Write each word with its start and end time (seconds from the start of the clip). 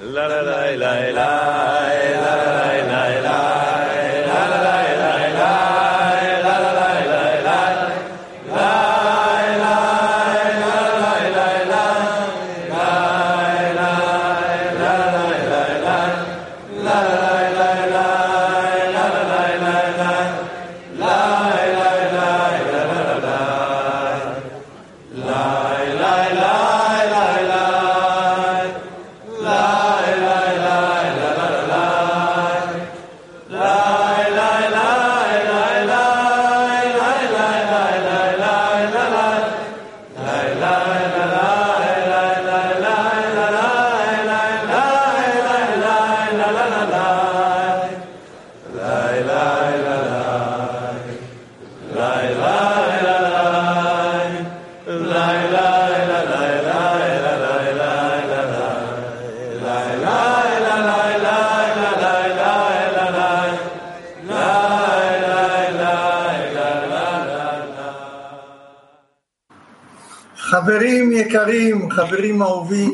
La 0.00 0.28
la 0.28 0.42
la 0.42 0.76
la 0.76 1.10
la. 1.10 1.87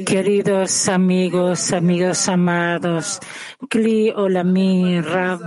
Queridos 0.04 0.88
amigos, 0.88 1.72
amigos 1.72 2.28
amados, 2.28 3.20
Kli 3.68 4.10
Olami 4.10 5.00
Rab, 5.00 5.40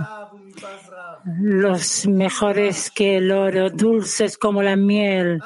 los 1.40 2.06
mejores 2.06 2.90
que 2.90 3.18
el 3.18 3.30
oro, 3.30 3.70
dulces 3.70 4.38
como 4.38 4.62
la 4.62 4.76
miel. 4.76 5.40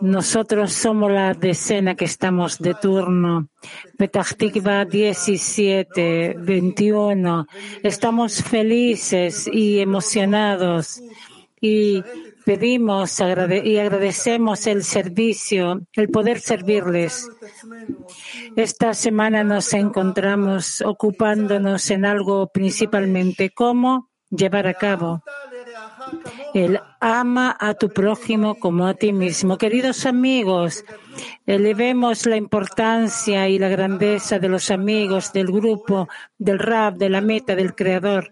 Nosotros 0.00 0.72
somos 0.72 1.12
la 1.12 1.34
decena 1.34 1.94
que 1.94 2.06
estamos 2.06 2.58
de 2.58 2.74
turno. 2.74 3.48
Petachtikva 3.96 4.84
17, 4.84 6.34
21. 6.38 7.46
Estamos 7.82 8.42
felices 8.42 9.48
y 9.52 9.78
emocionados 9.78 11.00
y 11.60 12.02
pedimos 12.44 13.20
y 13.20 13.78
agradecemos 13.78 14.66
el 14.66 14.84
servicio, 14.84 15.82
el 15.92 16.08
poder 16.08 16.40
servirles. 16.40 17.28
Esta 18.56 18.94
semana 18.94 19.44
nos 19.44 19.72
encontramos 19.74 20.82
ocupándonos 20.82 21.90
en 21.90 22.04
algo 22.04 22.48
principalmente 22.48 23.50
cómo 23.50 24.10
llevar 24.30 24.66
a 24.66 24.74
cabo 24.74 25.22
el 26.54 26.80
ama 27.00 27.56
a 27.58 27.74
tu 27.74 27.88
prójimo 27.88 28.56
como 28.56 28.86
a 28.86 28.94
ti 28.94 29.12
mismo. 29.12 29.56
Queridos 29.56 30.06
amigos, 30.06 30.84
elevemos 31.46 32.26
la 32.26 32.36
importancia 32.36 33.48
y 33.48 33.58
la 33.58 33.68
grandeza 33.68 34.38
de 34.38 34.48
los 34.48 34.70
amigos, 34.70 35.32
del 35.32 35.46
grupo, 35.46 36.08
del 36.38 36.58
rap, 36.58 36.96
de 36.96 37.08
la 37.08 37.20
meta, 37.20 37.54
del 37.54 37.74
creador. 37.74 38.30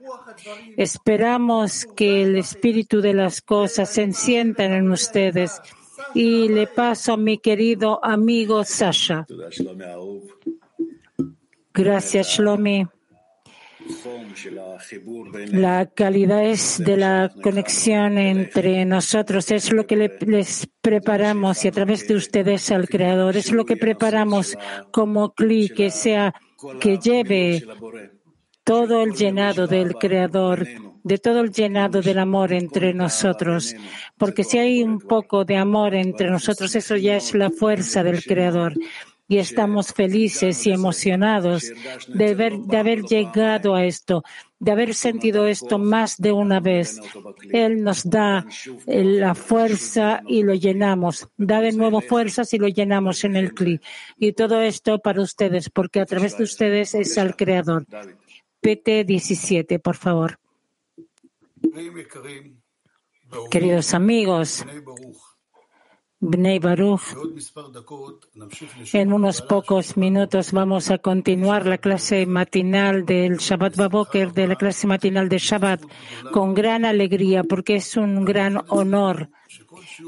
Esperamos 0.77 1.87
que 1.97 2.23
el 2.23 2.37
espíritu 2.37 3.01
de 3.01 3.15
las 3.15 3.41
cosas 3.41 3.91
se 3.91 4.03
encienda 4.03 4.65
en 4.65 4.91
ustedes. 4.91 5.61
Y 6.15 6.49
le 6.49 6.67
paso 6.67 7.13
a 7.13 7.17
mi 7.17 7.39
querido 7.39 8.05
amigo 8.05 8.65
Sasha. 8.65 9.27
Gracias, 11.73 12.29
Shlomi. 12.29 12.87
La 15.53 15.87
calidad 15.87 16.45
es 16.45 16.79
de 16.79 16.97
la 16.97 17.33
conexión 17.43 18.19
entre 18.19 18.85
nosotros, 18.85 19.51
es 19.51 19.73
lo 19.73 19.87
que 19.87 19.97
les 20.21 20.69
preparamos 20.81 21.65
y 21.65 21.69
a 21.69 21.73
través 21.73 22.07
de 22.07 22.15
ustedes 22.15 22.71
al 22.71 22.89
Creador, 22.89 23.37
es 23.37 23.53
lo 23.53 23.65
que 23.65 23.77
preparamos 23.77 24.57
como 24.91 25.33
CLI 25.35 25.71
que 25.71 25.91
sea, 25.91 26.35
que 26.81 26.99
lleve 26.99 27.65
todo 28.65 29.03
el 29.03 29.13
llenado 29.13 29.67
del 29.67 29.95
Creador, 29.95 30.67
de 31.03 31.19
todo 31.19 31.41
el 31.41 31.51
llenado 31.51 32.03
del 32.03 32.19
amor 32.19 32.53
entre 32.53 32.95
nosotros. 32.95 33.75
Porque 34.19 34.45
si 34.45 34.59
hay 34.59 34.83
un 34.83 35.01
poco 35.01 35.45
de 35.45 35.57
amor 35.57 35.95
entre 35.95 36.31
nosotros, 36.31 36.75
eso 36.75 36.97
ya 36.97 37.17
es 37.17 37.35
la 37.35 37.51
fuerza 37.51 38.03
del 38.03 38.23
Creador 38.23 38.75
y 39.31 39.39
estamos 39.39 39.93
felices 39.93 40.67
y 40.67 40.73
emocionados 40.73 41.73
de, 42.09 42.35
de 42.35 42.77
haber 42.77 43.03
llegado 43.03 43.77
a 43.77 43.85
esto, 43.85 44.25
de 44.59 44.73
haber 44.73 44.93
sentido 44.93 45.47
esto 45.47 45.79
más 45.79 46.17
de 46.17 46.33
una 46.33 46.59
vez. 46.59 47.01
Él 47.53 47.85
nos 47.85 48.11
da 48.11 48.45
eh, 48.89 49.05
la 49.05 49.37
fuerza 49.37 50.21
y 50.27 50.43
lo 50.43 50.55
llenamos. 50.55 51.29
Da 51.37 51.61
de 51.61 51.71
nuevo 51.71 52.01
fuerzas 52.01 52.53
y 52.55 52.59
lo 52.59 52.67
llenamos 52.67 53.23
en 53.23 53.37
el 53.37 53.55
CLI. 53.55 53.81
Y 54.19 54.33
todo 54.33 54.61
esto 54.63 54.99
para 54.99 55.23
ustedes, 55.23 55.71
porque 55.71 56.01
a 56.01 56.07
través 56.07 56.37
de 56.37 56.43
ustedes 56.43 56.97
es 56.97 57.17
el 57.17 57.37
Creador. 57.37 57.87
PT 58.61 59.05
17, 59.05 59.79
por 59.79 59.97
favor. 59.97 60.39
Queridos 63.51 63.95
amigos, 63.95 64.65
Bnei 66.21 66.59
Baruch. 66.59 67.01
En 68.93 69.13
unos 69.13 69.41
pocos 69.41 69.97
minutos 69.97 70.53
vamos 70.53 70.91
a 70.91 70.99
continuar 70.99 71.67
la 71.67 71.79
clase 71.79 72.27
matinal 72.27 73.07
del 73.07 73.39
Shabbat 73.39 73.77
Baboker, 73.77 74.33
de 74.33 74.47
la 74.47 74.57
clase 74.57 74.87
matinal 74.87 75.31
de 75.31 75.39
Shabbat, 75.39 75.83
con 76.31 76.53
gran 76.53 76.85
alegría, 76.85 77.43
porque 77.43 77.77
es 77.77 77.97
un 77.97 78.27
gran 78.27 78.63
honor 78.69 79.31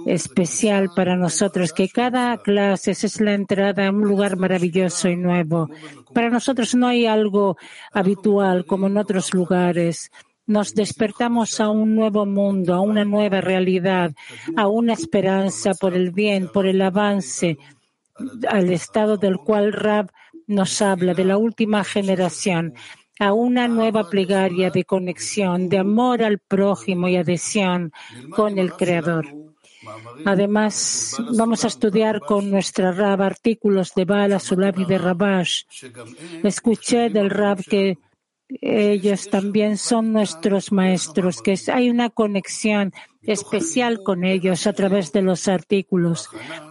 especial 0.04 0.90
para 0.94 1.16
nosotros, 1.16 1.72
que 1.72 1.88
cada 1.88 2.36
clase 2.42 2.90
es 2.90 3.20
la 3.20 3.32
entrada 3.32 3.86
a 3.86 3.90
un 3.90 4.02
lugar 4.02 4.36
maravilloso 4.36 5.08
y 5.08 5.16
nuevo. 5.16 5.70
Para 6.12 6.28
nosotros 6.28 6.74
no 6.74 6.88
hay 6.88 7.06
algo 7.06 7.56
habitual 7.90 8.66
como 8.66 8.86
en 8.86 8.98
otros 8.98 9.32
lugares 9.32 10.10
nos 10.46 10.74
despertamos 10.74 11.60
a 11.60 11.70
un 11.70 11.94
nuevo 11.94 12.26
mundo, 12.26 12.74
a 12.74 12.80
una 12.80 13.04
nueva 13.04 13.40
realidad, 13.40 14.12
a 14.56 14.66
una 14.68 14.92
esperanza 14.92 15.72
por 15.74 15.94
el 15.94 16.10
bien, 16.10 16.48
por 16.48 16.66
el 16.66 16.80
avance, 16.82 17.58
al 18.48 18.72
estado 18.72 19.16
del 19.16 19.38
cual 19.38 19.72
Rab 19.72 20.10
nos 20.46 20.82
habla, 20.82 21.14
de 21.14 21.24
la 21.24 21.36
última 21.36 21.84
generación, 21.84 22.74
a 23.18 23.32
una 23.32 23.68
nueva 23.68 24.08
plegaria 24.08 24.70
de 24.70 24.84
conexión, 24.84 25.68
de 25.68 25.78
amor 25.78 26.22
al 26.22 26.38
prójimo 26.38 27.08
y 27.08 27.16
adhesión 27.16 27.92
con 28.34 28.58
el 28.58 28.72
Creador. 28.72 29.26
Además, 30.24 31.16
vamos 31.36 31.64
a 31.64 31.68
estudiar 31.68 32.20
con 32.20 32.50
nuestra 32.50 32.92
Rab 32.92 33.22
artículos 33.22 33.94
de 33.94 34.04
Bala, 34.04 34.38
Sulab 34.38 34.78
y 34.78 34.84
de 34.84 34.98
Rabash. 34.98 35.62
Escuché 36.42 37.10
del 37.10 37.30
Rab 37.30 37.64
que 37.64 37.98
ellos 38.60 39.30
también 39.30 39.76
son 39.76 40.12
nuestros 40.12 40.72
maestros, 40.72 41.42
que 41.42 41.58
hay 41.72 41.90
una 41.90 42.10
conexión 42.10 42.92
especial 43.22 44.02
con 44.02 44.24
ellos 44.24 44.66
a 44.66 44.72
través 44.72 45.12
de 45.12 45.22
los 45.22 45.48
artículos, 45.48 46.28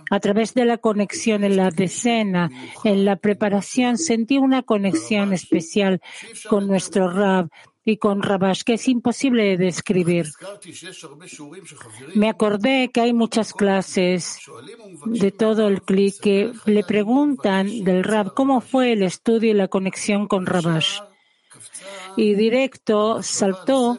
a 0.10 0.20
través 0.20 0.54
de 0.54 0.66
la 0.66 0.78
conexión 0.78 1.44
en 1.44 1.56
la 1.56 1.70
decena, 1.72 2.50
en 2.84 3.06
la 3.06 3.16
preparación, 3.16 3.98
sentí 3.98 4.38
una 4.38 4.62
conexión 4.64 5.34
especial 5.34 6.02
con 6.50 6.68
nuestro 6.68 7.10
Rab 7.10 7.50
y 7.84 7.98
con 7.98 8.22
Rabash, 8.22 8.62
que 8.64 8.74
es 8.74 8.88
imposible 8.88 9.44
de 9.44 9.58
describir. 9.58 10.28
Me 12.14 12.30
acordé 12.30 12.92
que 12.94 13.02
hay 13.02 13.14
muchas 13.14 13.54
clases 13.54 14.40
de 15.06 15.32
todo 15.32 15.68
el 15.68 15.82
clic 15.82 16.20
que 16.22 16.52
le 16.66 16.84
preguntan 16.84 17.84
del 17.84 18.04
Rab 18.04 18.34
cómo 18.34 18.62
fue 18.62 18.92
el 18.92 19.04
estudio 19.04 19.52
y 19.52 19.56
la 19.56 19.68
conexión 19.68 20.28
con 20.28 20.46
Rabash 20.46 21.00
y 22.18 22.36
directo 22.36 23.22
saltó 23.24 23.98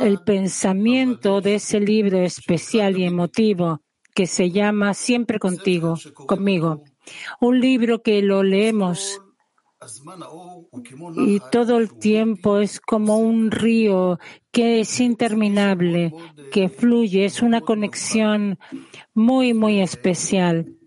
el 0.00 0.20
pensamiento 0.20 1.40
de 1.40 1.56
ese 1.56 1.80
libro 1.80 2.18
especial 2.18 2.98
y 2.98 3.04
emotivo 3.04 3.80
que 4.14 4.26
se 4.26 4.50
llama 4.50 4.94
Siempre 4.94 5.38
contigo, 5.38 5.94
conmigo. 6.26 6.82
Un 7.40 7.60
libro 7.60 8.02
que 8.02 8.20
lo 8.22 8.42
leemos 8.42 9.20
y 11.16 11.40
todo 11.52 11.78
el 11.78 11.96
tiempo 11.98 12.58
es 12.58 12.80
como 12.80 13.18
un 13.18 13.52
río 13.52 14.18
que 14.50 14.80
es 14.80 14.98
interminable, 14.98 16.12
que 16.50 16.68
fluye, 16.68 17.24
es 17.24 17.42
una 17.42 17.60
conexión 17.60 18.58
muy, 19.14 19.54
muy 19.54 19.80
especial. 19.80 20.77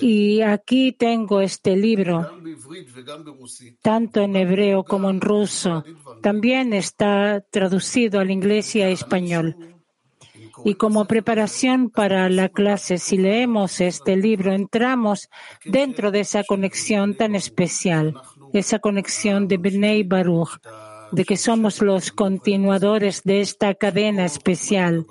Y 0.00 0.42
aquí 0.42 0.92
tengo 0.92 1.40
este 1.40 1.76
libro, 1.76 2.30
tanto 3.82 4.20
en 4.20 4.36
hebreo 4.36 4.84
como 4.84 5.10
en 5.10 5.20
ruso. 5.20 5.84
También 6.22 6.72
está 6.72 7.44
traducido 7.50 8.20
al 8.20 8.30
inglés 8.30 8.74
y 8.76 8.82
a 8.82 8.88
español. 8.88 9.56
Y 10.64 10.74
como 10.74 11.06
preparación 11.06 11.90
para 11.90 12.28
la 12.28 12.48
clase, 12.48 12.98
si 12.98 13.16
leemos 13.16 13.80
este 13.80 14.16
libro, 14.16 14.52
entramos 14.52 15.28
dentro 15.64 16.10
de 16.10 16.20
esa 16.20 16.42
conexión 16.42 17.14
tan 17.14 17.34
especial, 17.34 18.14
esa 18.52 18.80
conexión 18.80 19.46
de 19.46 19.56
Bnei 19.58 20.02
Baruch, 20.02 20.60
de 21.12 21.24
que 21.24 21.36
somos 21.36 21.80
los 21.80 22.10
continuadores 22.10 23.22
de 23.22 23.40
esta 23.40 23.74
cadena 23.74 24.24
especial 24.24 25.06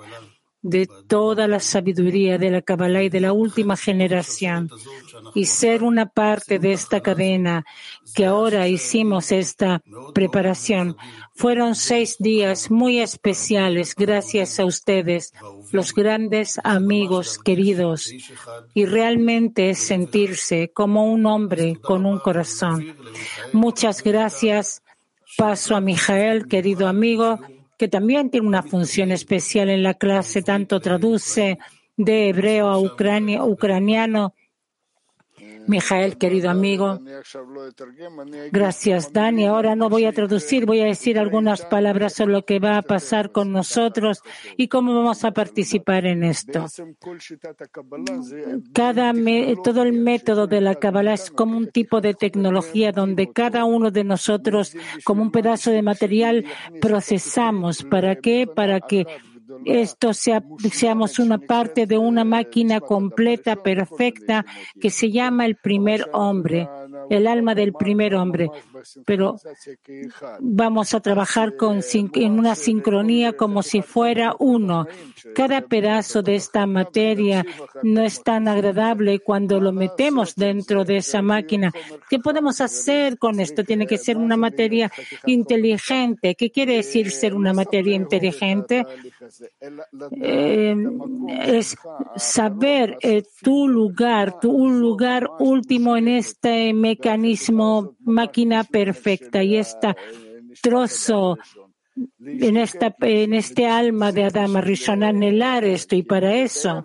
de 0.62 0.88
toda 1.06 1.46
la 1.46 1.60
sabiduría 1.60 2.36
de 2.36 2.50
la 2.50 2.62
Kabbalah 2.62 3.04
y 3.04 3.08
de 3.08 3.20
la 3.20 3.32
última 3.32 3.76
generación 3.76 4.68
y 5.34 5.44
ser 5.44 5.82
una 5.82 6.06
parte 6.06 6.58
de 6.58 6.72
esta 6.72 7.00
cadena 7.00 7.64
que 8.14 8.26
ahora 8.26 8.66
hicimos 8.66 9.30
esta 9.30 9.82
preparación. 10.14 10.96
Fueron 11.34 11.74
seis 11.74 12.16
días 12.18 12.70
muy 12.70 12.98
especiales 12.98 13.94
gracias 13.94 14.58
a 14.58 14.64
ustedes, 14.64 15.32
los 15.70 15.94
grandes 15.94 16.60
amigos 16.64 17.38
queridos, 17.38 18.12
y 18.74 18.84
realmente 18.84 19.74
sentirse 19.74 20.72
como 20.72 21.04
un 21.04 21.26
hombre 21.26 21.76
con 21.80 22.04
un 22.04 22.18
corazón. 22.18 22.96
Muchas 23.52 24.02
gracias. 24.02 24.82
Paso 25.36 25.76
a 25.76 25.80
Mijael, 25.80 26.48
querido 26.48 26.88
amigo 26.88 27.38
que 27.78 27.88
también 27.88 28.30
tiene 28.30 28.46
una 28.46 28.62
función 28.62 29.12
especial 29.12 29.70
en 29.70 29.82
la 29.82 29.94
clase, 29.94 30.42
tanto 30.42 30.80
traduce 30.80 31.58
de 31.96 32.28
hebreo 32.28 32.68
a 32.68 32.78
ucraniano 32.78 34.34
Mijael, 35.68 36.16
querido 36.16 36.48
amigo. 36.48 36.98
Gracias, 38.50 39.12
Dani. 39.12 39.46
Ahora 39.46 39.76
no 39.76 39.90
voy 39.90 40.06
a 40.06 40.12
traducir, 40.12 40.64
voy 40.64 40.80
a 40.80 40.86
decir 40.86 41.18
algunas 41.18 41.62
palabras 41.66 42.14
sobre 42.14 42.32
lo 42.32 42.44
que 42.44 42.58
va 42.58 42.78
a 42.78 42.82
pasar 42.82 43.32
con 43.32 43.52
nosotros 43.52 44.22
y 44.56 44.68
cómo 44.68 44.94
vamos 44.94 45.24
a 45.24 45.32
participar 45.32 46.06
en 46.06 46.24
esto. 46.24 46.64
Cada 48.72 49.12
todo 49.62 49.82
el 49.82 49.92
método 49.92 50.46
de 50.46 50.60
la 50.62 50.74
Kabbalah 50.74 51.14
es 51.14 51.30
como 51.30 51.58
un 51.58 51.68
tipo 51.68 52.00
de 52.00 52.14
tecnología 52.14 52.90
donde 52.90 53.30
cada 53.30 53.64
uno 53.64 53.90
de 53.90 54.04
nosotros, 54.04 54.74
como 55.04 55.22
un 55.22 55.30
pedazo 55.30 55.70
de 55.70 55.82
material, 55.82 56.46
procesamos. 56.80 57.84
¿Para 57.84 58.16
qué? 58.16 58.46
Para 58.46 58.80
que 58.80 59.06
esto 59.64 60.14
sea, 60.14 60.42
seamos 60.72 61.18
una 61.18 61.38
parte 61.38 61.86
de 61.86 61.98
una 61.98 62.24
máquina 62.24 62.80
completa, 62.80 63.62
perfecta, 63.62 64.44
que 64.80 64.90
se 64.90 65.10
llama 65.10 65.46
el 65.46 65.56
primer 65.56 66.08
hombre, 66.12 66.68
el 67.10 67.26
alma 67.26 67.54
del 67.54 67.72
primer 67.72 68.14
hombre. 68.14 68.50
Pero 69.04 69.36
vamos 70.40 70.94
a 70.94 71.00
trabajar 71.00 71.56
con, 71.56 71.80
en 71.92 72.38
una 72.38 72.54
sincronía 72.54 73.32
como 73.34 73.62
si 73.62 73.82
fuera 73.82 74.34
uno. 74.38 74.86
Cada 75.34 75.62
pedazo 75.62 76.22
de 76.22 76.36
esta 76.36 76.66
materia 76.66 77.44
no 77.82 78.02
es 78.02 78.22
tan 78.22 78.48
agradable 78.48 79.20
cuando 79.20 79.60
lo 79.60 79.72
metemos 79.72 80.34
dentro 80.34 80.84
de 80.84 80.98
esa 80.98 81.22
máquina. 81.22 81.72
¿Qué 82.08 82.18
podemos 82.18 82.60
hacer 82.60 83.18
con 83.18 83.40
esto? 83.40 83.64
Tiene 83.64 83.86
que 83.86 83.98
ser 83.98 84.16
una 84.16 84.36
materia 84.36 84.90
inteligente. 85.26 86.34
¿Qué 86.34 86.50
quiere 86.50 86.76
decir 86.76 87.10
ser 87.10 87.34
una 87.34 87.52
materia 87.52 87.94
inteligente? 87.94 88.84
Eh, 90.20 90.76
es 91.40 91.76
saber 92.16 92.96
eh, 93.00 93.22
tu 93.42 93.68
lugar, 93.68 94.40
tu 94.40 94.68
lugar 94.68 95.28
último 95.38 95.96
en 95.96 96.08
este 96.08 96.72
mecanismo 96.88 97.96
máquina 98.00 98.64
perfecta 98.64 99.42
y 99.42 99.56
este 99.56 99.94
trozo 100.62 101.38
en, 102.20 102.56
esta, 102.56 102.94
en 103.00 103.34
este 103.34 103.66
alma 103.66 104.12
de 104.12 104.24
Adama 104.24 104.60
Rishon 104.60 105.02
anhelar 105.02 105.64
esto 105.64 105.96
y 105.96 106.02
para 106.02 106.34
eso, 106.36 106.84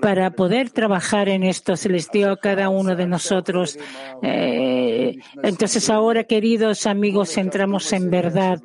para 0.00 0.30
poder 0.30 0.70
trabajar 0.70 1.28
en 1.28 1.42
esto, 1.42 1.76
se 1.76 1.88
les 1.88 2.10
dio 2.10 2.30
a 2.30 2.36
cada 2.36 2.68
uno 2.68 2.94
de 2.94 3.06
nosotros. 3.06 3.78
Eh, 4.22 5.16
entonces 5.42 5.90
ahora, 5.90 6.24
queridos 6.24 6.86
amigos, 6.86 7.36
entramos 7.36 7.92
en 7.92 8.10
verdad, 8.10 8.60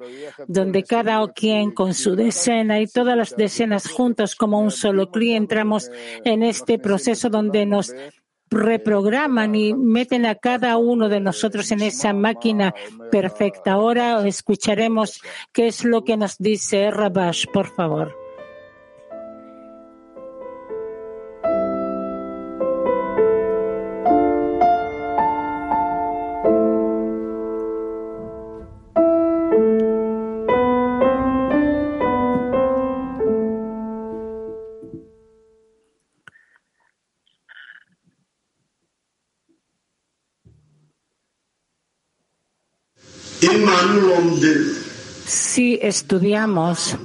donde 0.48 0.84
cada 0.84 1.28
quien 1.34 1.72
con 1.72 1.94
su 1.94 2.16
decena 2.16 2.80
y 2.80 2.88
todas 2.88 3.18
las 3.18 3.36
decenas 3.36 3.90
juntos 3.90 4.36
como 4.36 4.60
un 4.60 4.72
solo 4.72 5.10
cliente 5.10 5.42
entramos 5.42 5.90
en 6.24 6.44
este 6.44 6.78
proceso 6.78 7.30
donde 7.30 7.66
nos 7.66 7.94
reprograman 8.52 9.56
y 9.56 9.74
meten 9.74 10.26
a 10.26 10.36
cada 10.36 10.78
uno 10.78 11.10
de 11.10 11.22
nosotros 11.22 11.72
en 11.72 11.82
esa 11.82 12.14
máquina 12.14 12.76
perfecta. 13.10 13.72
Ahora 13.72 14.28
escucharemos 14.28 15.22
qué 15.54 15.68
es 15.68 15.86
lo 15.86 16.04
que 16.04 16.18
nos 16.18 16.38
dice 16.38 16.92
Rabash, 16.92 17.46
por 17.52 17.68
favor. 17.74 18.21
Si 45.26 45.80
estudiamos, 45.82 46.96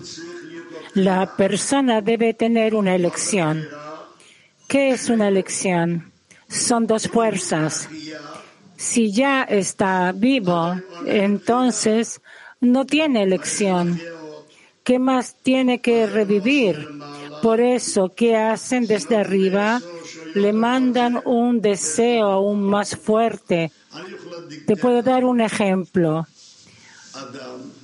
la 0.92 1.34
persona 1.34 2.02
debe 2.02 2.34
tener 2.34 2.74
una 2.74 2.94
elección. 2.94 3.66
¿Qué 4.68 4.90
es 4.90 5.08
una 5.08 5.28
elección? 5.28 6.12
Son 6.48 6.86
dos 6.86 7.08
fuerzas. 7.08 7.88
Si 8.76 9.12
ya 9.12 9.44
está 9.44 10.12
vivo, 10.12 10.78
entonces 11.06 12.20
no 12.60 12.84
tiene 12.84 13.22
elección. 13.22 13.98
¿Qué 14.84 14.98
más 14.98 15.36
tiene 15.42 15.80
que 15.80 16.06
revivir? 16.06 16.86
Por 17.42 17.60
eso, 17.60 18.12
¿qué 18.14 18.36
hacen 18.36 18.86
desde 18.86 19.16
arriba? 19.16 19.80
Le 20.34 20.52
mandan 20.52 21.22
un 21.24 21.62
deseo 21.62 22.26
aún 22.26 22.62
más 22.62 22.94
fuerte 22.94 23.72
te 24.66 24.76
puedo 24.76 25.02
dar 25.02 25.24
un 25.24 25.40
ejemplo. 25.40 26.26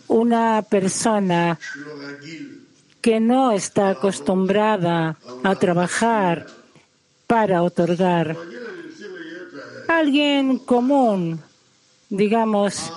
Una 0.08 0.62
persona 0.68 1.58
que 3.00 3.18
no 3.18 3.52
está 3.52 3.90
acostumbrada 3.90 5.16
a 5.42 5.54
trabajar 5.56 6.46
para 7.26 7.62
otorgar. 7.62 8.36
Alguien 9.88 10.58
común, 10.58 11.40
digamos, 12.08 12.92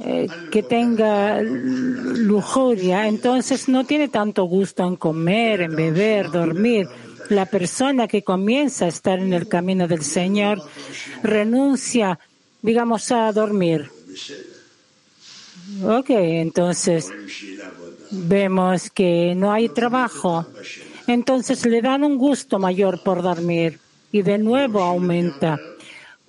eh, 0.00 0.28
que 0.52 0.62
tenga 0.62 1.40
lujuria, 1.42 3.08
entonces 3.08 3.68
no 3.68 3.84
tiene 3.84 4.08
tanto 4.08 4.44
gusto 4.44 4.86
en 4.86 4.96
comer, 4.96 5.62
en 5.62 5.74
beber, 5.74 6.30
dormir. 6.30 6.88
La 7.28 7.46
persona 7.46 8.08
que 8.08 8.22
comienza 8.22 8.86
a 8.86 8.88
estar 8.88 9.18
en 9.18 9.32
el 9.32 9.48
camino 9.48 9.86
del 9.86 10.02
Señor 10.02 10.62
renuncia, 11.22 12.18
digamos, 12.62 13.12
a 13.12 13.30
dormir. 13.32 13.90
Ok, 15.84 16.10
entonces 16.10 17.10
vemos 18.10 18.90
que 18.90 19.34
no 19.36 19.52
hay 19.52 19.68
trabajo. 19.68 20.46
Entonces 21.06 21.64
le 21.66 21.82
dan 21.82 22.04
un 22.04 22.16
gusto 22.16 22.58
mayor 22.58 23.02
por 23.02 23.22
dormir 23.22 23.78
y 24.10 24.22
de 24.22 24.38
nuevo 24.38 24.82
aumenta. 24.82 25.58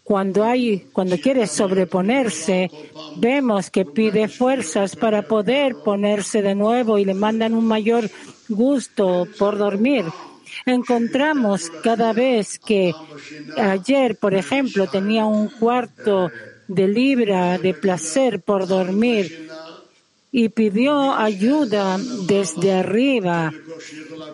Cuando 0.03 0.44
hay, 0.44 0.88
cuando 0.91 1.18
quiere 1.18 1.48
sobreponerse, 1.48 2.70
vemos 3.18 3.70
que 3.70 3.86
pide 3.86 4.27
fuerzas 4.27 4.96
para 4.96 5.22
poder 5.22 5.75
ponerse 5.86 6.41
de 6.41 6.56
nuevo 6.56 6.98
y 6.98 7.06
le 7.06 7.13
mandan 7.13 7.53
un 7.53 7.65
mayor 7.65 8.10
gusto 8.50 9.27
por 9.38 9.58
dormir 9.58 10.06
encontramos 10.65 11.70
cada 11.84 12.13
vez 12.13 12.60
que 12.60 12.94
ayer, 13.58 14.18
por 14.18 14.34
ejemplo, 14.34 14.88
tenía 14.88 15.25
un 15.25 15.48
cuarto 15.50 16.32
de 16.68 16.88
libra 16.88 17.58
de 17.58 17.74
placer 17.74 18.41
por 18.41 18.68
dormir 18.68 19.50
y 20.32 20.50
pidió 20.50 21.13
ayuda 21.13 21.98
desde 22.27 22.74
arriba. 22.74 23.51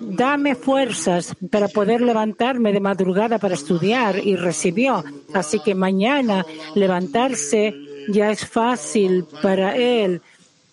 Dame 0.02 0.56
fuerzas 0.56 1.34
para 1.50 1.70
poder 1.70 2.02
levantarme 2.02 2.74
de 2.74 2.82
madrugada 2.82 3.40
para 3.40 3.54
estudiar 3.54 4.20
y 4.20 4.36
recibió. 4.36 5.04
Así 5.34 5.60
que 5.60 5.74
mañana 5.74 6.46
levantarse 6.76 7.74
ya 8.10 8.30
es 8.30 8.46
fácil 8.46 9.26
para 9.42 9.76
él 9.76 10.22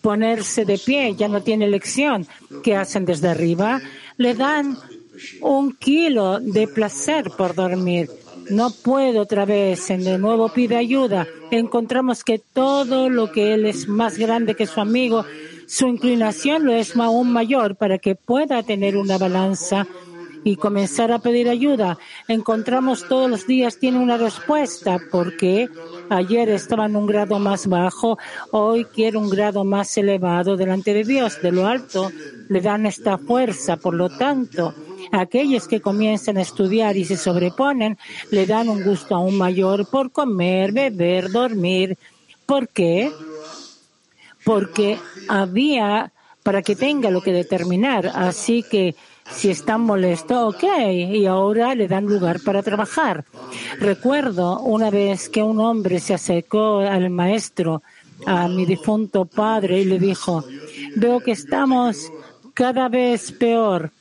ponerse 0.01 0.65
de 0.65 0.77
pie, 0.77 1.15
ya 1.15 1.29
no 1.29 1.41
tiene 1.41 1.63
elección. 1.63 2.27
¿Qué 2.61 2.75
hacen 2.75 3.05
desde 3.05 3.29
arriba? 3.29 3.79
le 4.17 4.33
dan 4.33 4.77
un 5.41 5.73
kilo 5.73 6.39
de 6.39 6.67
placer 6.67 7.29
por 7.37 7.55
dormir. 7.55 8.09
No 8.49 8.71
puedo 8.71 9.21
otra 9.21 9.45
vez, 9.45 9.89
en 9.89 10.03
de 10.03 10.17
nuevo 10.17 10.49
pide 10.49 10.75
ayuda. 10.75 11.27
Encontramos 11.51 12.23
que 12.23 12.39
todo 12.39 13.09
lo 13.09 13.31
que 13.31 13.53
él 13.53 13.65
es 13.65 13.87
más 13.87 14.17
grande 14.17 14.55
que 14.55 14.67
su 14.67 14.81
amigo, 14.81 15.25
su 15.67 15.87
inclinación 15.87 16.65
lo 16.65 16.73
es 16.73 16.95
aún 16.97 17.31
mayor 17.31 17.75
para 17.75 17.97
que 17.99 18.15
pueda 18.15 18.61
tener 18.63 18.97
una 18.97 19.17
balanza 19.17 19.87
y 20.43 20.57
comenzar 20.57 21.11
a 21.11 21.19
pedir 21.19 21.49
ayuda. 21.49 21.97
Encontramos 22.27 23.07
todos 23.07 23.29
los 23.29 23.47
días 23.47 23.79
tiene 23.79 23.99
una 23.99 24.17
respuesta 24.17 24.99
porque 25.11 25.69
ayer 26.09 26.49
estaba 26.49 26.85
en 26.85 26.95
un 26.95 27.05
grado 27.05 27.39
más 27.39 27.67
bajo, 27.67 28.17
hoy 28.51 28.85
quiere 28.85 29.17
un 29.17 29.29
grado 29.29 29.63
más 29.63 29.97
elevado 29.97 30.57
delante 30.57 30.93
de 30.93 31.03
Dios. 31.03 31.41
De 31.41 31.51
lo 31.51 31.65
alto 31.65 32.11
le 32.49 32.61
dan 32.61 32.85
esta 32.85 33.17
fuerza. 33.17 33.77
Por 33.77 33.93
lo 33.93 34.09
tanto, 34.09 34.73
aquellos 35.11 35.67
que 35.67 35.81
comienzan 35.81 36.37
a 36.37 36.41
estudiar 36.41 36.97
y 36.97 37.05
se 37.05 37.17
sobreponen 37.17 37.97
le 38.31 38.45
dan 38.45 38.69
un 38.69 38.83
gusto 38.83 39.15
aún 39.15 39.37
mayor 39.37 39.87
por 39.87 40.11
comer, 40.11 40.71
beber, 40.71 41.31
dormir. 41.31 41.97
¿Por 42.45 42.67
qué? 42.69 43.11
Porque 44.43 44.97
había 45.27 46.11
para 46.43 46.61
que 46.61 46.75
tenga 46.75 47.09
lo 47.09 47.21
que 47.21 47.31
determinar. 47.31 48.11
Así 48.13 48.63
que 48.63 48.95
si 49.31 49.49
está 49.49 49.77
molesto, 49.77 50.47
ok, 50.47 50.63
y 50.91 51.25
ahora 51.25 51.73
le 51.75 51.87
dan 51.87 52.05
lugar 52.05 52.41
para 52.41 52.61
trabajar. 52.61 53.23
Recuerdo 53.79 54.59
una 54.59 54.89
vez 54.89 55.29
que 55.29 55.41
un 55.41 55.59
hombre 55.59 55.99
se 55.99 56.13
acercó 56.13 56.79
al 56.79 57.09
maestro, 57.09 57.81
a 58.25 58.47
mi 58.47 58.65
difunto 58.65 59.25
padre, 59.25 59.81
y 59.81 59.85
le 59.85 59.99
dijo, 59.99 60.43
veo 60.95 61.21
que 61.21 61.31
estamos 61.31 62.11
cada 62.53 62.89
vez 62.89 63.31
peor. 63.31 63.91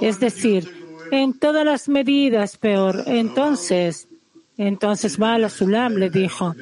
Es 0.00 0.20
decir, 0.20 0.80
en 1.10 1.38
todas 1.38 1.64
las 1.64 1.88
medidas 1.88 2.56
peor. 2.56 3.04
Entonces, 3.06 4.08
entonces 4.56 5.18
Bala 5.18 5.48
Sulam 5.48 5.96
le 5.96 6.10
dijo, 6.10 6.54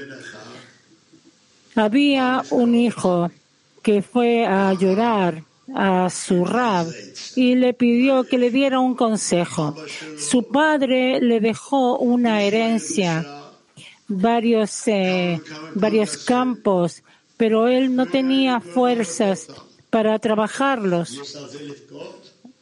había 1.75 2.42
un 2.50 2.75
hijo 2.75 3.30
que 3.82 4.02
fue 4.02 4.47
a 4.47 4.73
llorar 4.75 5.44
a 5.75 6.08
su 6.11 6.44
rab 6.44 6.87
y 7.37 7.54
le 7.54 7.75
pidió 7.75 8.25
que 8.25 8.38
le 8.38 8.50
diera 8.50 8.80
un 8.80 8.94
consejo. 8.94 9.76
Su 10.18 10.49
padre 10.49 11.20
le 11.20 11.40
dejó 11.40 11.99
una 11.99 12.42
herencia, 12.42 13.26
varios, 14.08 14.88
eh, 14.88 15.40
varios 15.75 16.16
campos, 16.18 17.02
pero 17.37 17.68
él 17.68 17.94
no 17.94 18.06
tenía 18.06 18.61
fuerzas 18.61 19.49
para 19.90 20.18
trabajarlos. 20.18 21.37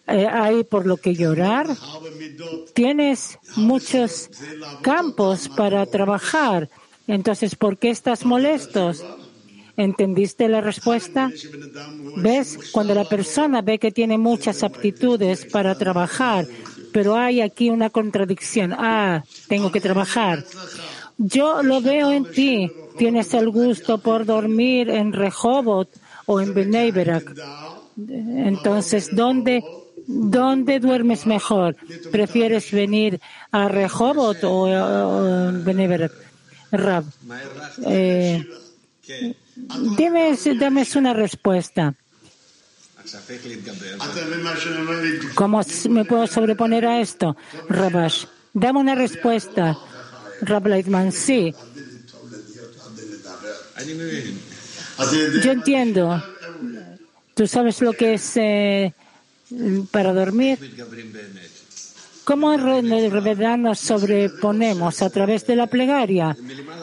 Eh, 0.09 0.27
hay 0.27 0.65
por 0.65 0.87
lo 0.87 0.97
que 0.97 1.15
llorar. 1.15 1.67
Tienes 2.75 3.39
muchos 3.57 4.31
campos 4.83 5.49
para 5.49 5.85
trabajar. 5.87 6.69
Entonces, 7.07 7.55
¿por 7.57 7.79
qué 7.79 7.91
estás 7.91 8.25
molestos? 8.25 9.05
¿Entendiste 9.77 10.49
la 10.49 10.61
respuesta? 10.61 11.31
¿Ves? 12.17 12.59
Cuando 12.73 12.95
la 12.95 13.05
persona 13.05 13.63
ve 13.63 13.79
que 13.79 13.91
tiene 13.91 14.17
muchas 14.17 14.63
aptitudes 14.63 15.45
para 15.45 15.77
trabajar, 15.77 16.47
pero 16.93 17.15
hay 17.17 17.43
aquí 17.43 17.69
una 17.69 17.91
contradicción. 17.91 18.73
Ah, 18.73 19.23
tengo 19.49 19.71
que 19.71 19.81
trabajar. 19.81 20.45
Yo 21.19 21.63
lo 21.63 21.81
veo 21.81 22.11
en 22.11 22.25
ti. 22.31 22.71
Tienes 22.97 23.35
el 23.35 23.51
gusto 23.51 23.99
por 23.99 24.25
dormir 24.25 24.89
en 24.89 25.13
Rehoboth 25.13 25.91
o 26.27 26.41
en 26.41 26.55
Beneiberak. 26.55 27.35
Entonces, 27.99 29.15
¿dónde, 29.15 29.63
¿dónde 30.07 30.81
duermes 30.81 31.27
mejor? 31.27 31.77
¿Prefieres 32.11 32.71
venir 32.73 33.21
a 33.51 33.69
Rehoboth 33.69 34.45
o, 34.45 35.53
Beneiberak? 35.65 36.13
Rab. 36.73 37.05
Eh, 37.87 38.45
Dime, 39.97 40.37
una 40.97 41.13
respuesta. 41.15 41.95
¿Cómo 45.35 45.61
me 45.89 46.05
puedo 46.05 46.27
sobreponer 46.27 46.87
a 46.87 47.01
esto? 47.01 47.37
Rabash, 47.69 48.27
dame 48.53 48.81
una 48.81 48.95
respuesta. 48.95 49.79
Rab 50.43 50.67
Leitman, 50.67 51.13
sí. 51.13 51.55
Yo 55.43 55.53
entiendo. 55.53 56.23
¿Tú 57.35 57.47
sabes 57.47 57.81
lo 57.81 57.93
que 57.93 58.15
es 58.15 58.37
eh, 58.37 58.95
para 59.91 60.13
dormir? 60.13 60.59
¿Cómo 62.25 62.53
en 62.53 62.89
verdad 63.23 63.57
nos 63.57 63.79
sobreponemos 63.79 65.01
a 65.01 65.11
través 65.11 65.47
de 65.47 65.55
la 65.55 65.69
plegaria? 65.69 66.37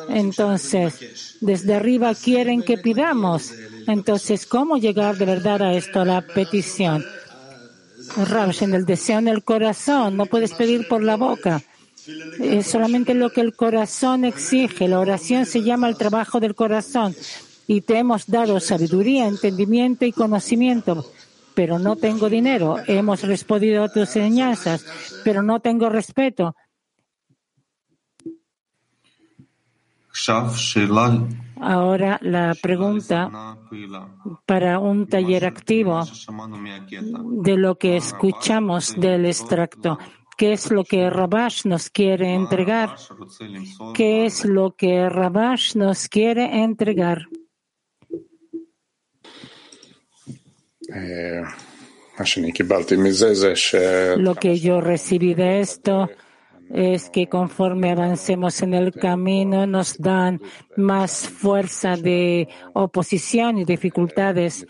Entonces, 0.08 1.38
desde 1.42 1.74
arriba 1.74 2.16
quieren 2.16 2.64
que 2.64 2.78
pidamos. 2.78 3.52
Entonces, 3.88 4.46
¿cómo 4.46 4.78
llegar 4.78 5.18
de 5.18 5.26
verdad 5.26 5.62
a 5.62 5.74
esto, 5.74 6.00
a 6.00 6.06
la 6.06 6.22
petición? 6.22 7.04
Rav, 8.16 8.56
en 8.62 8.74
el 8.74 8.86
deseo 8.86 9.20
en 9.20 9.28
el 9.28 9.44
corazón, 9.44 10.16
no 10.16 10.28
puedes 10.28 10.54
pedir 10.54 10.88
por 10.88 11.04
la 11.04 11.18
boca. 11.18 11.62
Es 12.40 12.68
solamente 12.68 13.14
lo 13.14 13.30
que 13.30 13.42
el 13.42 13.54
corazón 13.54 14.24
exige. 14.24 14.88
La 14.88 15.00
oración 15.00 15.46
se 15.46 15.62
llama 15.62 15.90
el 15.90 15.98
trabajo 15.98 16.40
del 16.40 16.56
corazón. 16.56 17.14
Y 17.68 17.82
te 17.82 17.98
hemos 17.98 18.28
dado 18.28 18.62
sabiduría, 18.62 19.28
entendimiento 19.28 20.06
y 20.06 20.14
conocimiento 20.14 21.06
pero 21.56 21.80
no 21.80 21.96
tengo 21.96 22.30
dinero. 22.30 22.78
Hemos 22.88 23.22
respondido 23.22 23.84
a 23.84 23.90
tus 23.90 24.16
enseñanzas, 24.16 24.86
pero 25.24 25.42
no 25.42 25.60
tengo 25.60 25.90
respeto. 25.90 26.56
Ahora 31.60 32.20
la 32.22 32.54
pregunta 32.62 33.58
para 34.46 34.80
un 34.80 35.08
taller 35.08 35.46
activo 35.46 36.04
de 37.42 37.58
lo 37.58 37.78
que 37.78 37.98
escuchamos 37.98 38.96
del 38.96 39.26
extracto. 39.26 39.98
¿Qué 40.38 40.54
es 40.54 40.72
lo 40.72 40.84
que 40.84 41.10
Rabash 41.10 41.66
nos 41.66 41.90
quiere 41.90 42.34
entregar? 42.34 42.96
¿Qué 43.94 44.26
es 44.26 44.46
lo 44.46 44.76
que 44.76 45.08
Rabash 45.10 45.76
nos 45.76 46.10
quiere 46.10 46.64
entregar? 46.64 47.28
Eh, 50.52 50.73
Lo 54.18 54.36
que 54.36 54.60
yo 54.60 54.82
recibí 54.82 55.34
de 55.34 55.62
esto 55.62 56.10
es 56.74 57.10
que 57.10 57.28
conforme 57.28 57.92
avancemos 57.92 58.62
en 58.62 58.74
el 58.74 58.94
camino 58.94 59.68
nos 59.68 59.98
dan 59.98 60.42
más 60.76 61.28
fuerza 61.28 61.96
de 61.96 62.48
oposición 62.74 63.60
y 63.60 63.66
dificultades 63.66 64.66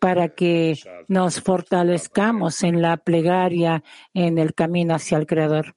para 0.00 0.28
que 0.28 0.78
nos 1.08 1.40
fortalezcamos 1.40 2.62
en 2.62 2.80
la 2.80 2.96
plegaria 2.96 3.82
en 4.14 4.38
el 4.38 4.54
camino 4.54 4.94
hacia 4.94 5.18
el 5.18 5.26
Creador. 5.26 5.74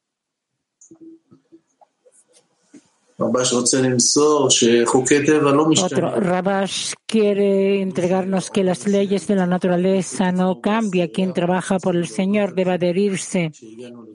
Otro, 5.83 6.19
Rabash 6.19 6.93
quiere 7.05 7.81
entregarnos 7.81 8.49
que 8.49 8.63
las 8.63 8.87
leyes 8.87 9.27
de 9.27 9.35
la 9.35 9.45
naturaleza 9.45 10.31
no 10.31 10.59
cambian. 10.61 11.09
Quien 11.09 11.33
trabaja 11.33 11.79
por 11.79 11.95
el 11.95 12.07
Señor 12.07 12.55
debe 12.55 12.73
adherirse 12.73 13.51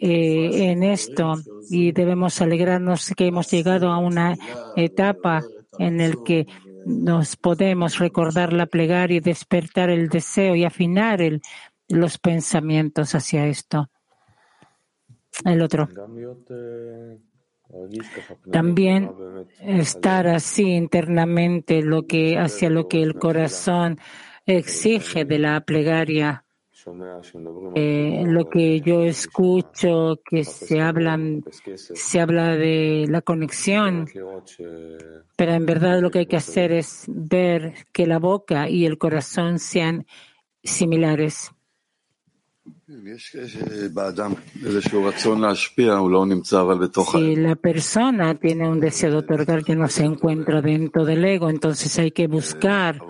eh, 0.01 0.71
en 0.71 0.83
esto 0.83 1.35
y 1.71 1.93
debemos 1.93 2.41
alegrarnos 2.41 3.13
que 3.17 3.27
hemos 3.27 3.51
llegado 3.51 3.91
a 3.91 3.99
una 3.99 4.37
etapa 4.77 5.43
en 5.79 5.99
la 5.99 6.15
que 6.25 6.47
nos 6.87 7.37
podemos 7.37 7.99
recordar 7.99 8.53
la 8.53 8.67
plegaria 8.67 9.17
y 9.17 9.21
despertar 9.21 9.91
el 9.91 10.09
deseo 10.09 10.55
y 10.55 10.65
afinar 10.65 11.21
los 11.89 12.19
pensamientos 12.19 13.15
hacia 13.15 13.47
esto. 13.47 13.91
El 15.45 15.63
otro. 15.63 15.89
También 18.51 19.11
estar 19.61 20.27
así 20.29 20.75
internamente 20.75 21.83
lo 21.83 22.07
que, 22.07 22.39
hacia 22.39 22.71
lo 22.71 22.89
que 22.89 23.03
el 23.03 23.19
corazón 23.19 23.99
exige 24.45 25.25
de 25.25 25.39
la 25.39 25.61
plegaria. 25.61 26.45
Eh, 27.75 28.23
lo 28.27 28.49
que 28.49 28.81
yo 28.81 29.03
escucho 29.03 30.21
que 30.25 30.45
se 30.45 30.81
hablan, 30.81 31.43
se 31.75 32.21
habla 32.21 32.57
de 32.57 33.07
la 33.09 33.23
conexión, 33.23 34.07
pero 35.37 35.53
en 35.53 35.67
verdad 35.67 36.01
lo 36.01 36.11
que 36.11 36.21
hay 36.21 36.27
que 36.27 36.37
hacer 36.37 36.73
es 36.73 37.05
ver 37.09 37.75
que 37.93 38.07
la 38.07 38.19
boca 38.19 38.69
y 38.69 38.87
el 38.87 38.99
corazón 38.99 39.59
sean 39.59 40.07
similares. 40.63 41.51
Si 47.19 47.37
la 47.37 47.57
persona 47.57 48.35
tiene 48.37 48.69
un 48.69 48.79
deseo 48.79 49.11
de 49.11 49.17
otorgar 49.17 49.65
que 49.65 49.75
no 49.75 49.89
se 49.89 50.05
encuentra 50.05 50.63
dentro 50.63 51.05
del 51.05 51.25
ego, 51.25 51.51
entonces 51.51 51.99
hay 51.99 52.13
que 52.13 52.29
buscar 52.29 53.01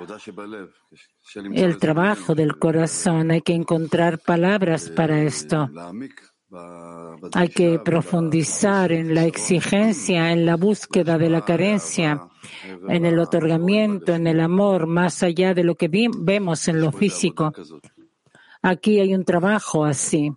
el 1.53 1.77
trabajo 1.77 2.35
del 2.35 2.57
corazón, 2.57 3.31
hay 3.31 3.43
que 3.43 3.53
encontrar 3.53 4.19
palabras 4.19 4.89
para 4.89 5.23
esto. 5.23 5.69
Hay 7.35 7.49
que 7.49 7.79
profundizar 7.79 8.93
en 8.93 9.15
la 9.15 9.27
exigencia, 9.27 10.33
en 10.33 10.47
la 10.47 10.57
búsqueda 10.57 11.19
de 11.19 11.29
la 11.29 11.45
carencia, 11.45 12.29
en 12.89 13.05
el 13.05 13.19
otorgamiento, 13.19 14.15
en 14.15 14.27
el 14.27 14.41
amor, 14.41 14.87
más 14.87 15.23
allá 15.23 15.53
de 15.53 15.65
lo 15.65 15.75
que 15.75 15.89
vemos 15.89 16.67
en 16.69 16.81
lo 16.81 16.93
físico. 16.93 17.53
Aquí 18.67 18.99
hay 18.99 19.15
un 19.15 19.25
trabajo 19.25 19.85
así. 19.85 20.33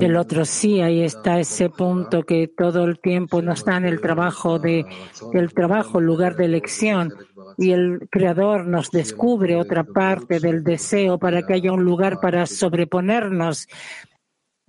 El 0.00 0.16
otro 0.16 0.44
sí, 0.44 0.80
ahí 0.80 1.02
está 1.02 1.38
ese 1.38 1.70
punto 1.70 2.24
que 2.24 2.48
todo 2.48 2.82
el 2.82 2.98
tiempo 2.98 3.42
no 3.42 3.52
está 3.52 3.76
en 3.76 3.84
el 3.84 4.00
trabajo 4.00 4.58
de 4.58 4.84
el 5.32 5.54
trabajo, 5.54 6.00
lugar 6.00 6.34
de 6.34 6.46
elección, 6.46 7.14
y 7.58 7.70
el 7.70 8.08
Creador 8.10 8.66
nos 8.66 8.90
descubre 8.90 9.54
otra 9.54 9.84
parte 9.84 10.40
del 10.40 10.64
deseo 10.64 11.20
para 11.20 11.46
que 11.46 11.54
haya 11.54 11.70
un 11.70 11.84
lugar 11.84 12.18
para 12.18 12.46
sobreponernos 12.46 13.68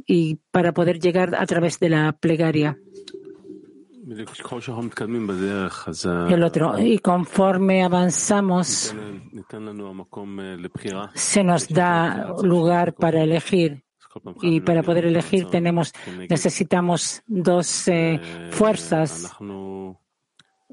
y 0.06 0.36
para 0.52 0.74
poder 0.74 1.00
llegar 1.00 1.34
a 1.34 1.48
través 1.48 1.80
de 1.80 1.90
la 1.90 2.12
plegaria. 2.12 2.78
El 6.30 6.44
otro, 6.44 6.80
y 6.80 7.00
conforme 7.00 7.84
avanzamos, 7.84 8.96
se 11.14 11.44
nos 11.44 11.68
da 11.68 12.34
lugar 12.42 12.94
para 12.94 13.24
elegir. 13.24 13.84
Y 14.42 14.62
para 14.62 14.82
poder 14.82 15.06
elegir 15.06 15.48
tenemos, 15.50 15.92
necesitamos 16.30 17.22
dos 17.28 17.88
eh, 17.90 18.20
fuerzas 18.52 19.30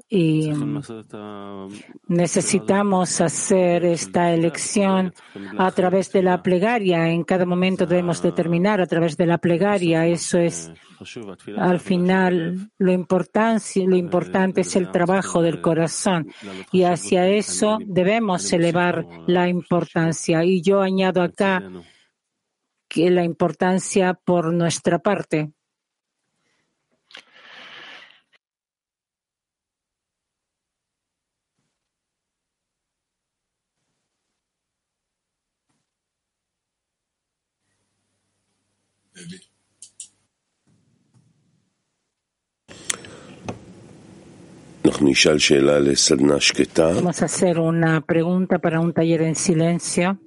y 0.07 0.51
necesitamos 2.07 3.21
hacer 3.21 3.85
esta 3.85 4.31
elección 4.31 5.13
a 5.57 5.71
través 5.71 6.11
de 6.11 6.21
la 6.21 6.43
plegaria. 6.43 7.09
En 7.09 7.23
cada 7.23 7.45
momento 7.45 7.87
debemos 7.87 8.21
determinar 8.21 8.81
a 8.81 8.85
través 8.85 9.17
de 9.17 9.25
la 9.25 9.39
plegaria. 9.39 10.05
Eso 10.05 10.37
es, 10.37 10.71
al 11.57 11.79
final, 11.79 12.69
lo, 12.77 12.91
lo 12.91 13.95
importante 13.95 14.61
es 14.61 14.75
el 14.75 14.91
trabajo 14.91 15.41
del 15.41 15.59
corazón. 15.59 16.27
Y 16.71 16.83
hacia 16.83 17.27
eso 17.27 17.79
debemos 17.83 18.53
elevar 18.53 19.07
la 19.25 19.49
importancia. 19.49 20.43
Y 20.43 20.61
yo 20.61 20.81
añado 20.81 21.23
acá 21.23 21.63
que 22.87 23.09
la 23.09 23.23
importancia 23.23 24.13
por 24.13 24.53
nuestra 24.53 24.99
parte. 24.99 25.54
Vamos 46.95 47.21
a 47.21 47.25
hacer 47.25 47.59
una 47.59 48.01
pregunta 48.01 48.59
para 48.59 48.79
un 48.79 48.93
taller 48.93 49.21
en 49.23 49.35
silencio. 49.35 50.19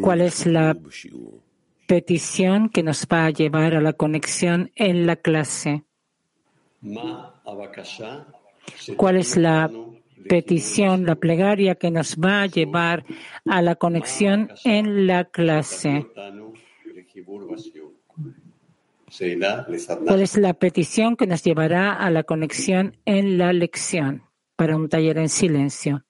¿Cuál 0.00 0.20
es 0.20 0.46
la 0.46 0.76
petición 1.86 2.68
que 2.68 2.82
nos 2.82 3.06
va 3.06 3.26
a 3.26 3.30
llevar 3.30 3.74
a 3.74 3.80
la 3.80 3.92
conexión 3.92 4.70
en 4.76 5.06
la 5.06 5.16
clase? 5.16 5.84
¿Cuál 8.96 9.16
es 9.16 9.36
la 9.36 9.70
petición, 10.28 11.06
la 11.06 11.16
plegaria 11.16 11.74
que 11.74 11.90
nos 11.90 12.16
va 12.16 12.42
a 12.42 12.46
llevar 12.46 13.04
a 13.46 13.62
la 13.62 13.76
conexión 13.76 14.50
en 14.64 15.06
la 15.06 15.24
clase? 15.24 16.06
¿Cuál 20.06 20.22
es 20.22 20.36
la 20.38 20.54
petición 20.54 21.16
que 21.16 21.26
nos 21.26 21.42
llevará 21.42 21.92
a 21.92 22.10
la 22.10 22.22
conexión 22.22 22.96
en 23.04 23.36
la 23.38 23.52
lección 23.52 24.22
para 24.56 24.76
un 24.76 24.88
taller 24.88 25.18
en 25.18 25.28
silencio? 25.28 26.04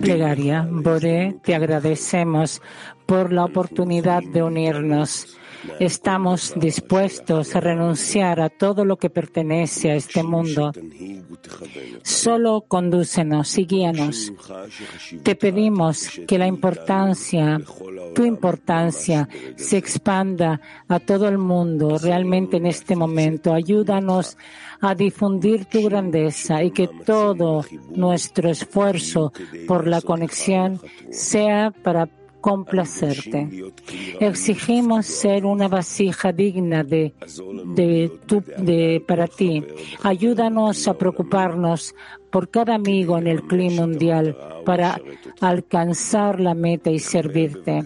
Plegaria, 0.00 0.66
Bore, 0.70 1.36
te 1.42 1.54
agradecemos 1.54 2.62
por 3.06 3.32
la 3.32 3.44
oportunidad 3.44 4.22
de 4.22 4.42
unirnos. 4.42 5.36
Estamos 5.78 6.54
dispuestos 6.56 7.54
a 7.54 7.60
renunciar 7.60 8.40
a 8.40 8.48
todo 8.48 8.84
lo 8.84 8.96
que 8.96 9.10
pertenece 9.10 9.90
a 9.90 9.96
este 9.96 10.22
mundo. 10.22 10.72
Solo 12.02 12.64
condúcenos 12.66 13.58
y 13.58 13.66
guíanos. 13.66 14.32
Te 15.22 15.34
pedimos 15.34 16.20
que 16.26 16.38
la 16.38 16.46
importancia, 16.46 17.60
tu 18.14 18.24
importancia, 18.24 19.28
se 19.56 19.76
expanda 19.76 20.60
a 20.88 21.00
todo 21.00 21.28
el 21.28 21.38
mundo 21.38 21.98
realmente 21.98 22.56
en 22.56 22.66
este 22.66 22.96
momento. 22.96 23.52
Ayúdanos 23.52 24.36
a 24.80 24.94
difundir 24.94 25.66
tu 25.66 25.82
grandeza 25.84 26.62
y 26.62 26.72
que 26.72 26.88
todo 26.88 27.64
nuestro 27.94 28.50
esfuerzo 28.50 29.32
por 29.68 29.86
la 29.86 30.00
conexión 30.00 30.80
sea 31.10 31.70
para 31.70 32.08
complacerte. 32.42 33.48
Exigimos 34.20 35.06
ser 35.06 35.46
una 35.46 35.68
vasija 35.68 36.32
digna 36.32 36.82
de, 36.82 37.14
de, 38.58 39.02
para 39.06 39.26
ti. 39.28 39.64
Ayúdanos 40.02 40.86
a 40.88 40.98
preocuparnos 40.98 41.94
por 42.30 42.50
cada 42.50 42.74
amigo 42.74 43.16
en 43.16 43.28
el 43.28 43.42
clima 43.42 43.86
mundial 43.86 44.36
para 44.66 45.00
alcanzar 45.40 46.40
la 46.40 46.54
meta 46.54 46.90
y 46.90 46.98
servirte. 46.98 47.84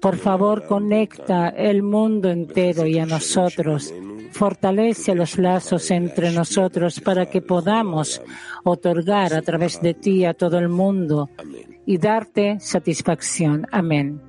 Por 0.00 0.16
favor, 0.16 0.66
conecta 0.66 1.48
el 1.48 1.82
mundo 1.82 2.30
entero 2.30 2.86
y 2.86 2.98
a 2.98 3.06
nosotros. 3.06 3.92
Fortalece 4.32 5.14
los 5.14 5.38
lazos 5.38 5.90
entre 5.90 6.30
nosotros 6.32 7.00
para 7.00 7.26
que 7.26 7.40
podamos 7.40 8.20
otorgar 8.64 9.32
a 9.32 9.40
través 9.40 9.80
de 9.80 9.94
ti 9.94 10.26
a 10.26 10.34
todo 10.34 10.58
el 10.58 10.68
mundo 10.68 11.30
y 11.88 11.96
darte 11.96 12.60
satisfacción. 12.60 13.66
Amén. 13.72 14.27